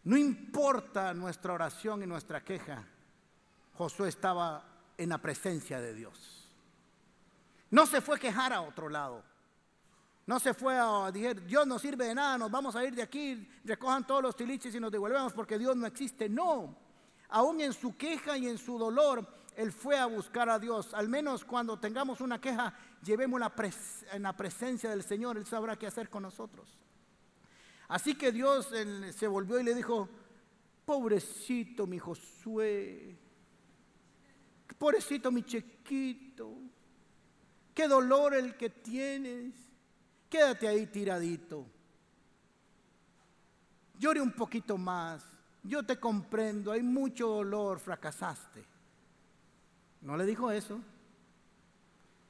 [0.05, 2.85] No importa nuestra oración y nuestra queja,
[3.74, 4.64] Josué estaba
[4.98, 6.50] en la presencia de Dios.
[7.70, 9.22] No se fue a quejar a otro lado.
[10.26, 13.02] No se fue a decir, Dios no sirve de nada, nos vamos a ir de
[13.02, 16.28] aquí, recojan todos los tiliches y nos devolvemos porque Dios no existe.
[16.28, 16.76] No,
[17.28, 20.94] aún en su queja y en su dolor, él fue a buscar a Dios.
[20.94, 23.52] Al menos cuando tengamos una queja, llevémosla
[24.12, 25.36] en la presencia del Señor.
[25.36, 26.78] Él sabrá qué hacer con nosotros.
[27.88, 28.70] Así que Dios
[29.14, 30.08] se volvió y le dijo,
[30.84, 33.18] pobrecito mi Josué,
[34.78, 36.56] pobrecito mi chiquito,
[37.74, 39.54] qué dolor el que tienes,
[40.28, 41.66] quédate ahí tiradito.
[43.98, 45.22] Llore un poquito más,
[45.62, 48.71] yo te comprendo, hay mucho dolor, fracasaste.
[50.02, 50.80] No le dijo eso.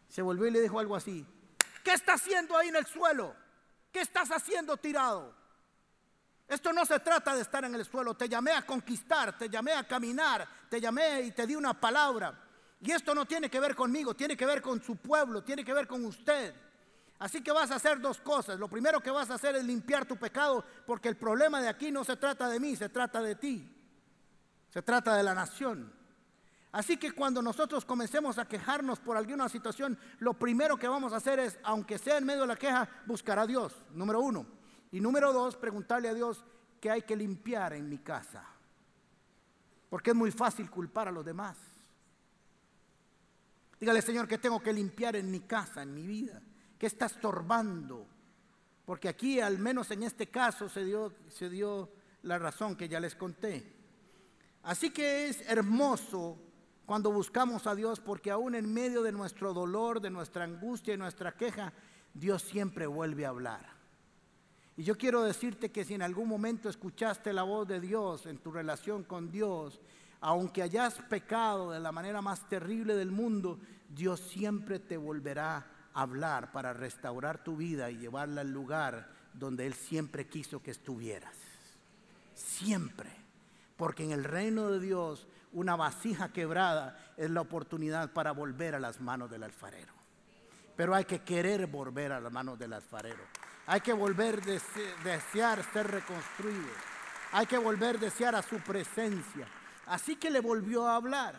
[0.08, 1.26] Se volvió y le dijo algo así.
[1.82, 3.34] ¿Qué está haciendo ahí en el suelo?
[3.90, 5.34] ¿Qué estás haciendo tirado?
[6.46, 8.14] Esto no se trata de estar en el suelo.
[8.14, 12.38] Te llamé a conquistar, te llamé a caminar, te llamé y te di una palabra.
[12.80, 15.72] Y esto no tiene que ver conmigo, tiene que ver con su pueblo, tiene que
[15.72, 16.54] ver con usted.
[17.20, 18.58] Así que vas a hacer dos cosas.
[18.58, 21.90] Lo primero que vas a hacer es limpiar tu pecado, porque el problema de aquí
[21.90, 23.74] no se trata de mí, se trata de ti.
[24.68, 26.01] Se trata de la nación.
[26.72, 31.16] Así que cuando nosotros comencemos a quejarnos por alguna situación, lo primero que vamos a
[31.16, 34.46] hacer es, aunque sea en medio de la queja, buscar a Dios, número uno.
[34.90, 36.42] Y número dos, preguntarle a Dios
[36.80, 38.42] qué hay que limpiar en mi casa.
[39.90, 41.58] Porque es muy fácil culpar a los demás.
[43.78, 46.40] Dígale, Señor, que tengo que limpiar en mi casa, en mi vida.
[46.78, 48.06] ¿Qué está estorbando?
[48.86, 51.90] Porque aquí, al menos en este caso, se dio, se dio
[52.22, 53.76] la razón que ya les conté.
[54.62, 56.51] Así que es hermoso
[56.92, 60.98] cuando buscamos a Dios, porque aún en medio de nuestro dolor, de nuestra angustia y
[60.98, 61.72] nuestra queja,
[62.12, 63.66] Dios siempre vuelve a hablar.
[64.76, 68.36] Y yo quiero decirte que si en algún momento escuchaste la voz de Dios en
[68.36, 69.80] tu relación con Dios,
[70.20, 76.52] aunque hayas pecado de la manera más terrible del mundo, Dios siempre te volverá hablar
[76.52, 81.38] para restaurar tu vida y llevarla al lugar donde Él siempre quiso que estuvieras.
[82.34, 83.08] Siempre.
[83.78, 88.80] Porque en el reino de Dios una vasija quebrada es la oportunidad para volver a
[88.80, 89.92] las manos del alfarero.
[90.76, 93.22] Pero hay que querer volver a las manos del alfarero.
[93.66, 96.70] Hay que volver a desear ser reconstruido.
[97.32, 99.46] Hay que volver a desear a su presencia.
[99.86, 101.38] Así que le volvió a hablar.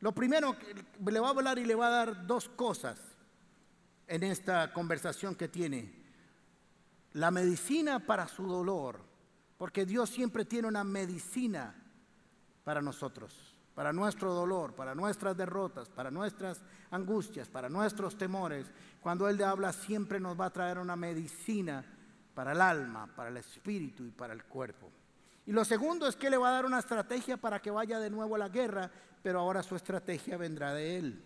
[0.00, 0.74] Lo primero que
[1.10, 2.98] le va a hablar y le va a dar dos cosas
[4.06, 5.92] en esta conversación que tiene.
[7.12, 9.00] La medicina para su dolor,
[9.56, 11.77] porque Dios siempre tiene una medicina
[12.68, 13.34] para nosotros,
[13.74, 18.66] para nuestro dolor, para nuestras derrotas, para nuestras angustias, para nuestros temores.
[19.00, 21.82] Cuando Él le habla siempre nos va a traer una medicina
[22.34, 24.90] para el alma, para el espíritu y para el cuerpo.
[25.46, 28.10] Y lo segundo es que le va a dar una estrategia para que vaya de
[28.10, 28.90] nuevo a la guerra,
[29.22, 31.24] pero ahora su estrategia vendrá de Él.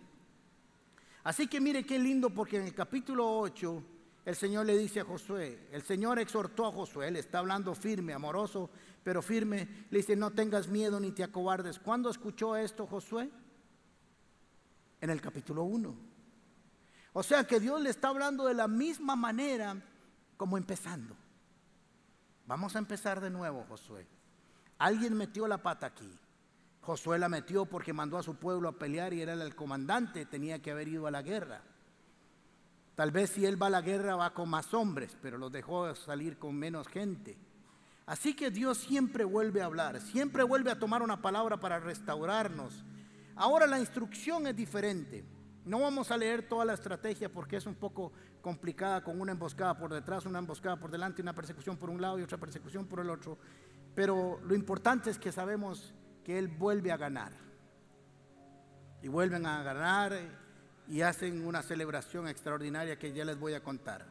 [1.25, 3.83] Así que mire qué lindo porque en el capítulo 8
[4.23, 8.13] el Señor le dice a Josué, el Señor exhortó a Josué, él está hablando firme,
[8.13, 8.69] amoroso,
[9.03, 11.79] pero firme, le dice, no tengas miedo ni te acobardes.
[11.79, 13.29] ¿Cuándo escuchó esto Josué?
[15.01, 15.95] En el capítulo 1.
[17.13, 19.75] O sea que Dios le está hablando de la misma manera
[20.37, 21.15] como empezando.
[22.45, 24.07] Vamos a empezar de nuevo, Josué.
[24.79, 26.09] Alguien metió la pata aquí.
[26.81, 30.61] Josué la metió porque mandó a su pueblo a pelear y era el comandante, tenía
[30.61, 31.61] que haber ido a la guerra.
[32.95, 35.93] Tal vez si él va a la guerra va con más hombres, pero los dejó
[35.95, 37.37] salir con menos gente.
[38.05, 42.83] Así que Dios siempre vuelve a hablar, siempre vuelve a tomar una palabra para restaurarnos.
[43.35, 45.23] Ahora la instrucción es diferente.
[45.65, 48.11] No vamos a leer toda la estrategia porque es un poco
[48.41, 52.19] complicada con una emboscada por detrás, una emboscada por delante, una persecución por un lado
[52.19, 53.37] y otra persecución por el otro.
[53.95, 55.93] Pero lo importante es que sabemos
[56.25, 57.31] que Él vuelve a ganar.
[59.01, 60.13] Y vuelven a ganar
[60.87, 64.05] y hacen una celebración extraordinaria que ya les voy a contar.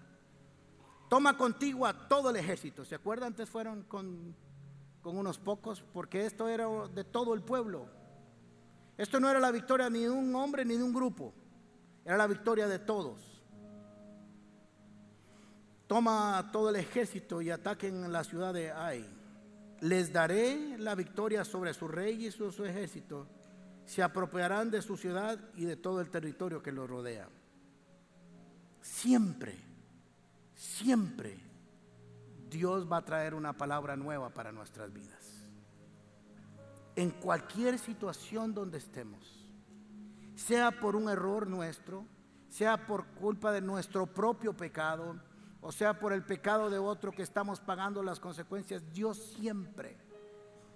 [1.13, 2.87] Toma contigo a todo el ejército.
[2.87, 3.33] ¿Se acuerdan?
[3.33, 4.35] Antes fueron con,
[5.03, 7.87] con unos pocos, porque esto era de todo el pueblo.
[8.97, 11.35] Esto no era la victoria ni de un hombre ni de un grupo,
[12.03, 13.21] era la victoria de todos.
[15.87, 19.07] Toma todo el ejército y ataquen la ciudad de Ai
[19.83, 23.27] les daré la victoria sobre su rey y su, ejército.
[23.85, 27.29] Se apropiarán de su ciudad y de todo el territorio que lo rodea.
[28.81, 29.72] Siempre,
[30.63, 31.41] siempre
[32.49, 35.49] Dios va a traer una palabra nueva para nuestras vidas.
[36.95, 39.49] En cualquier situación donde estemos,
[40.37, 42.07] sea por un error nuestro,
[42.49, 45.21] sea por culpa de nuestro propio pecado,
[45.61, 49.97] o sea por el pecado de otro que estamos pagando las consecuencias, Dios siempre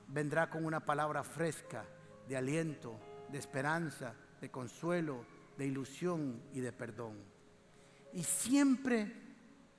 [0.09, 1.85] vendrá con una palabra fresca
[2.27, 2.99] de aliento,
[3.31, 5.25] de esperanza, de consuelo,
[5.57, 7.19] de ilusión y de perdón.
[8.13, 9.26] Y siempre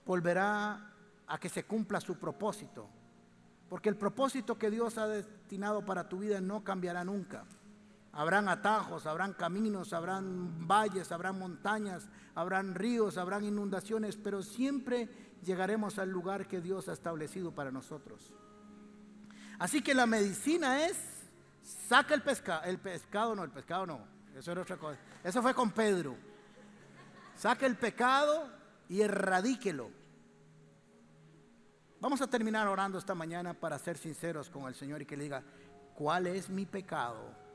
[0.07, 0.89] volverá
[1.27, 2.87] a que se cumpla su propósito,
[3.69, 7.43] porque el propósito que Dios ha destinado para tu vida no cambiará nunca.
[8.13, 15.09] Habrán atajos, habrán caminos, habrán valles, habrán montañas, habrán ríos, habrán inundaciones, pero siempre
[15.43, 18.33] llegaremos al lugar que Dios ha establecido para nosotros.
[19.59, 20.97] Así que la medicina es,
[21.61, 23.99] saca el pescado, el pescado no, el pescado no,
[24.35, 24.97] eso era otra cosa.
[25.23, 26.15] Eso fue con Pedro.
[27.35, 28.49] Saca el pecado
[28.89, 29.89] y erradíquelo.
[31.99, 35.23] Vamos a terminar orando esta mañana para ser sinceros con el Señor y que le
[35.23, 35.43] diga,
[35.95, 37.47] ¿cuál es mi pecado?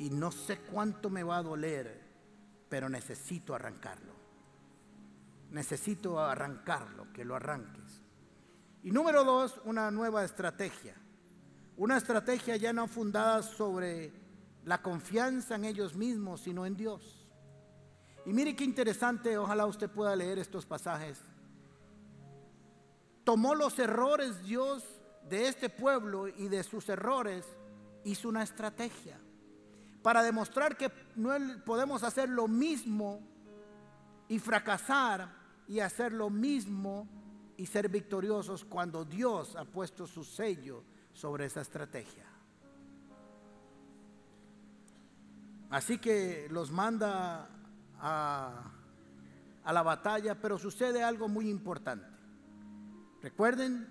[0.00, 2.00] y no sé cuánto me va a doler,
[2.70, 4.18] pero necesito arrancarlo.
[5.50, 8.00] necesito arrancarlo, que lo arranques.
[8.82, 10.94] Y número dos, una nueva estrategia.
[11.76, 14.12] Una estrategia ya no fundada sobre
[14.64, 17.19] la confianza en ellos mismos, sino en Dios.
[18.30, 21.18] Y mire qué interesante, ojalá usted pueda leer estos pasajes.
[23.24, 24.84] Tomó los errores Dios
[25.28, 27.44] de este pueblo y de sus errores
[28.04, 29.18] hizo una estrategia
[30.00, 31.32] para demostrar que no
[31.64, 33.18] podemos hacer lo mismo
[34.28, 35.34] y fracasar
[35.66, 37.08] y hacer lo mismo
[37.56, 42.26] y ser victoriosos cuando Dios ha puesto su sello sobre esa estrategia.
[45.68, 47.56] Así que los manda
[48.00, 48.72] a,
[49.72, 52.06] la batalla, pero sucede algo muy importante.
[53.22, 53.86] Recuerden,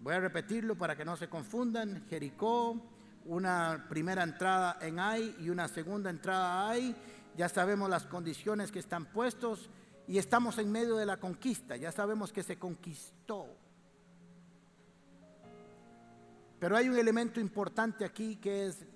[0.00, 2.80] voy a repetirlo para que no se confundan, Jericó,
[3.26, 6.96] una primera entrada en Ai y una segunda entrada a Ai.
[7.36, 9.70] Ya sabemos las condiciones que están puestos
[10.06, 11.76] y estamos en medio de la conquista.
[11.76, 13.46] Ya sabemos que se conquistó.
[16.58, 18.86] Pero hay un elemento importante aquí que es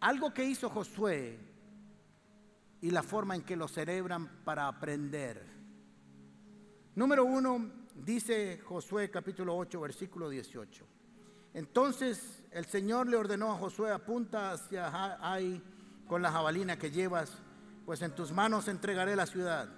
[0.00, 1.47] algo que hizo Josué
[2.80, 5.44] y la forma en que lo celebran para aprender.
[6.94, 10.86] Número uno, dice Josué capítulo 8, versículo 18.
[11.54, 15.62] Entonces el Señor le ordenó a Josué, apunta hacia ahí
[16.06, 17.32] con la jabalina que llevas,
[17.84, 19.68] pues en tus manos entregaré la ciudad.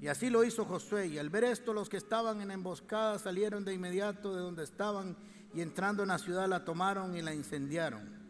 [0.00, 1.06] Y así lo hizo Josué.
[1.06, 5.16] Y al ver esto, los que estaban en emboscada salieron de inmediato de donde estaban
[5.54, 8.25] y entrando en la ciudad la tomaron y la incendiaron.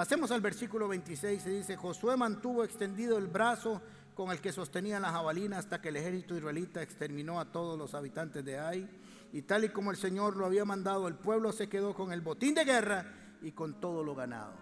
[0.00, 3.82] Pasemos al versículo 26, se dice, Josué mantuvo extendido el brazo
[4.14, 7.92] con el que sostenía la jabalina hasta que el ejército israelita exterminó a todos los
[7.92, 8.88] habitantes de Ai.
[9.30, 12.22] Y tal y como el Señor lo había mandado, el pueblo se quedó con el
[12.22, 14.54] botín de guerra y con todo lo ganado.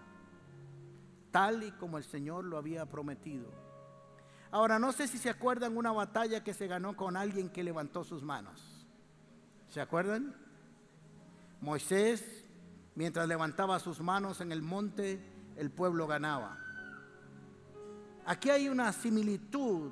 [1.31, 3.49] Tal y como el Señor lo había prometido.
[4.51, 8.03] Ahora, no sé si se acuerdan una batalla que se ganó con alguien que levantó
[8.03, 8.85] sus manos.
[9.69, 10.35] ¿Se acuerdan?
[11.61, 12.38] Moisés,
[12.95, 15.19] mientras levantaba sus manos en el monte,
[15.55, 16.57] el pueblo ganaba.
[18.25, 19.91] Aquí hay una similitud,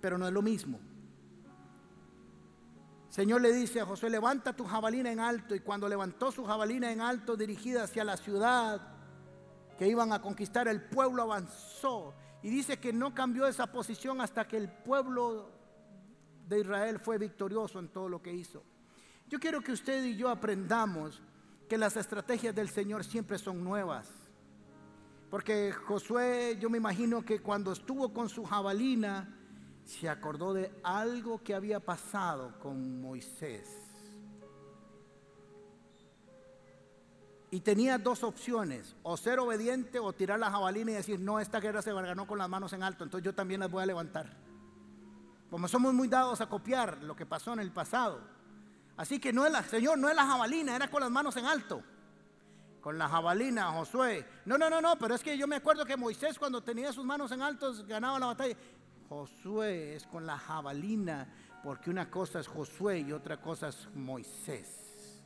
[0.00, 0.80] pero no es lo mismo.
[3.08, 5.54] Señor le dice a Josué, levanta tu jabalina en alto.
[5.54, 8.80] Y cuando levantó su jabalina en alto dirigida hacia la ciudad
[9.78, 14.46] que iban a conquistar, el pueblo avanzó y dice que no cambió esa posición hasta
[14.46, 15.50] que el pueblo
[16.46, 18.62] de Israel fue victorioso en todo lo que hizo.
[19.26, 21.22] Yo quiero que usted y yo aprendamos
[21.68, 24.08] que las estrategias del Señor siempre son nuevas.
[25.30, 29.36] Porque Josué, yo me imagino que cuando estuvo con su jabalina,
[29.84, 33.68] se acordó de algo que había pasado con Moisés.
[37.50, 41.60] Y tenía dos opciones, o ser obediente o tirar la jabalina y decir, no, esta
[41.60, 44.36] guerra se ganó con las manos en alto, entonces yo también las voy a levantar.
[45.50, 48.37] Como somos muy dados a copiar lo que pasó en el pasado.
[48.98, 51.46] Así que no es la, Señor, no es la jabalina, era con las manos en
[51.46, 51.82] alto.
[52.80, 54.26] Con la jabalina, Josué.
[54.44, 57.04] No, no, no, no, pero es que yo me acuerdo que Moisés cuando tenía sus
[57.04, 58.56] manos en alto ganaba la batalla.
[59.08, 61.28] Josué es con la jabalina,
[61.62, 65.22] porque una cosa es Josué y otra cosa es Moisés.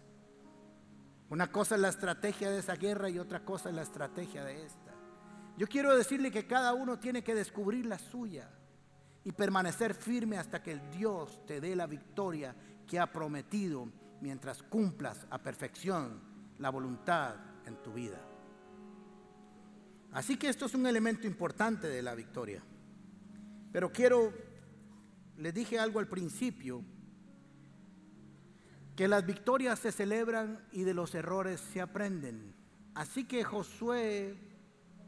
[1.30, 4.66] Una cosa es la estrategia de esa guerra y otra cosa es la estrategia de
[4.66, 4.92] esta.
[5.56, 8.50] Yo quiero decirle que cada uno tiene que descubrir la suya
[9.24, 12.54] y permanecer firme hasta que el Dios te dé la victoria
[12.87, 13.89] que ha prometido
[14.20, 16.20] mientras cumplas a perfección
[16.59, 18.20] la voluntad en tu vida.
[20.12, 22.62] Así que esto es un elemento importante de la victoria.
[23.72, 24.33] Pero quiero,
[25.39, 26.85] les dije algo al principio,
[28.95, 32.55] que las victorias se celebran y de los errores se aprenden.
[32.95, 34.37] Así que Josué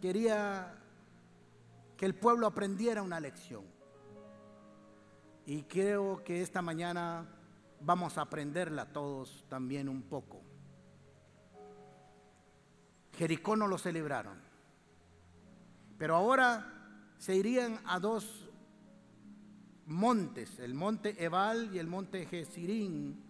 [0.00, 0.74] quería
[1.96, 3.64] que el pueblo aprendiera una lección.
[5.46, 7.28] Y creo que esta mañana
[7.84, 10.42] vamos a aprenderla todos también un poco.
[13.16, 14.38] Jericó no lo celebraron,
[15.98, 18.48] pero ahora se irían a dos
[19.86, 23.22] montes, el monte Ebal y el monte Jesirín,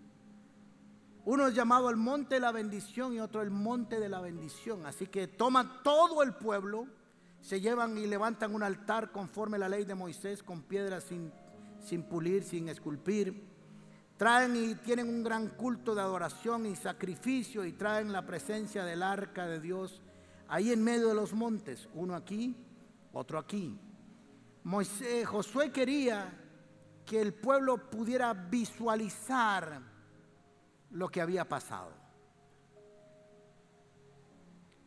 [1.26, 4.84] uno es llamado el monte de la bendición y otro el monte de la bendición.
[4.84, 6.86] Así que toman todo el pueblo,
[7.40, 11.32] se llevan y levantan un altar conforme a la ley de Moisés con piedras sin,
[11.80, 13.53] sin pulir, sin esculpir.
[14.24, 19.02] Traen y tienen un gran culto de adoración y sacrificio y traen la presencia del
[19.02, 20.00] arca de Dios
[20.48, 22.56] ahí en medio de los montes, uno aquí,
[23.12, 23.78] otro aquí.
[24.62, 26.40] Moisés, Josué quería
[27.04, 29.82] que el pueblo pudiera visualizar
[30.92, 31.92] lo que había pasado.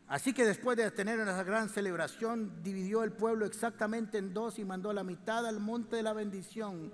[0.08, 4.64] Así que después de tener esa gran celebración, dividió el pueblo exactamente en dos y
[4.64, 6.92] mandó la mitad al monte de la bendición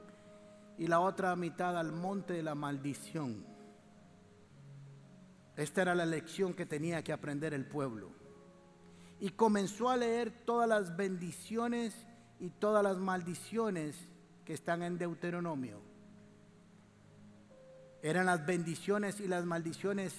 [0.79, 3.45] y la otra mitad al monte de la maldición.
[5.57, 8.11] Esta era la lección que tenía que aprender el pueblo.
[9.21, 11.95] Y comenzó a leer todas las bendiciones
[12.41, 13.97] y todas las maldiciones
[14.45, 15.81] que están en Deuteronomio.
[18.03, 20.15] Eran las bendiciones y las maldiciones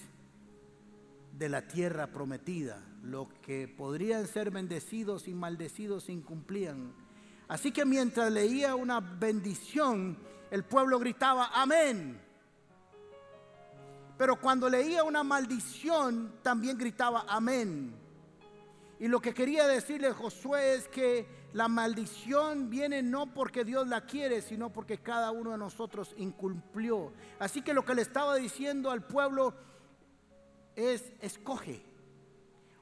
[1.38, 2.82] de la tierra prometida.
[3.02, 6.94] Lo que podrían ser bendecidos y maldecidos incumplían.
[7.46, 10.18] Así que mientras leía una bendición,
[10.50, 12.20] el pueblo gritaba, amén.
[14.16, 17.94] Pero cuando leía una maldición, también gritaba, amén.
[18.98, 24.06] Y lo que quería decirle Josué es que la maldición viene no porque Dios la
[24.06, 27.12] quiere, sino porque cada uno de nosotros incumplió.
[27.38, 29.54] Así que lo que le estaba diciendo al pueblo
[30.76, 31.82] es, escoge.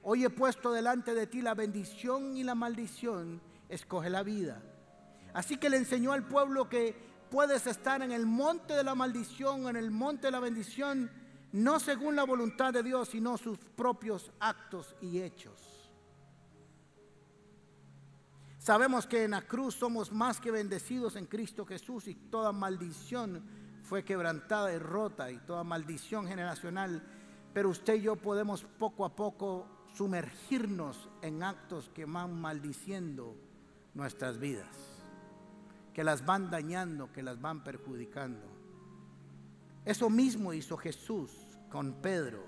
[0.02, 4.62] Hoy he puesto delante de ti la bendición y la maldición, escoge la vida.
[5.32, 9.66] Así que le enseñó al pueblo que puedes estar en el monte de la maldición,
[9.66, 11.10] en el monte de la bendición,
[11.50, 15.90] no según la voluntad de Dios, sino sus propios actos y hechos.
[18.56, 23.44] Sabemos que en la cruz somos más que bendecidos en Cristo Jesús y toda maldición
[23.82, 27.02] fue quebrantada y rota y toda maldición generacional
[27.52, 29.66] pero usted y yo podemos poco a poco
[29.96, 33.36] sumergirnos en actos que van maldiciendo
[33.94, 34.93] nuestras vidas,
[35.94, 38.46] que las van dañando, que las van perjudicando.
[39.84, 41.30] Eso mismo hizo Jesús
[41.70, 42.44] con Pedro.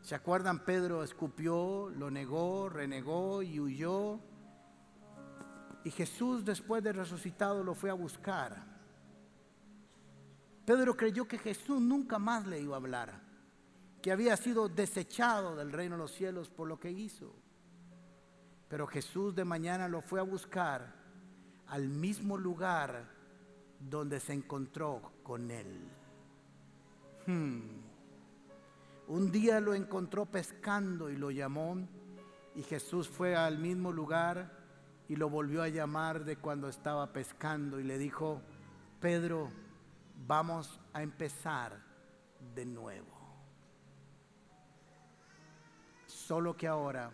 [0.00, 0.64] ¿Se acuerdan?
[0.64, 4.20] Pedro escupió, lo negó, renegó y huyó.
[5.84, 8.64] Y Jesús después de resucitado lo fue a buscar.
[10.64, 13.30] Pedro creyó que Jesús nunca más le iba a hablar
[14.00, 17.34] que había sido desechado del reino de los cielos por lo que hizo.
[18.68, 20.99] Pero Jesús de mañana lo fue a buscar
[21.70, 23.04] al mismo lugar
[23.78, 25.88] donde se encontró con él.
[27.26, 27.60] Hmm.
[29.06, 31.76] Un día lo encontró pescando y lo llamó
[32.54, 34.50] y Jesús fue al mismo lugar
[35.08, 38.42] y lo volvió a llamar de cuando estaba pescando y le dijo,
[39.00, 39.50] Pedro,
[40.26, 41.80] vamos a empezar
[42.54, 43.06] de nuevo.
[46.06, 47.10] Solo que ahora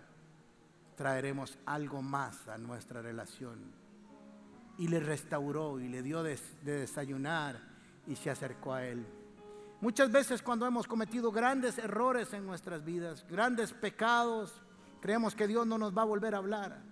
[0.97, 3.86] traeremos algo más a nuestra relación.
[4.79, 7.61] Y le restauró y le dio de, desayunar
[8.07, 9.07] y se acercó a él.
[9.81, 14.63] Muchas veces cuando hemos cometido grandes errores en nuestras vidas, grandes pecados,
[15.01, 16.83] creemos que Dios no nos va a volver a hablar.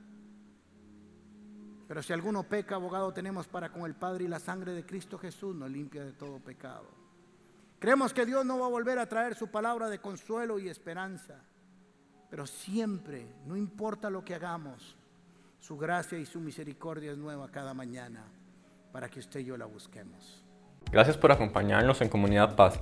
[1.89, 5.19] Pero si alguno peca, abogado tenemos para con el Padre y la sangre de Cristo
[5.19, 7.05] Jesús nos limpia de todo pecado.
[7.79, 11.43] Creemos que Dios no va a volver a traer su palabra de consuelo y esperanza.
[12.31, 14.97] Pero siempre, no importa lo que hagamos,
[15.67, 18.23] su gracia y su misericordia es nueva cada mañana
[18.93, 20.45] para que usted y yo la busquemos.
[20.93, 22.81] Gracias por acompañarnos en Comunidad Paz.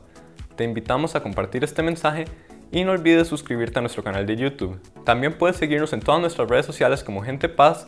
[0.56, 2.24] Te invitamos a compartir este mensaje
[2.72, 4.80] y no olvides suscribirte a nuestro canal de YouTube.
[5.04, 7.86] También puedes seguirnos en todas nuestras redes sociales como Gente Paz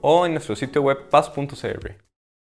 [0.00, 2.09] o en nuestro sitio web paz.cr.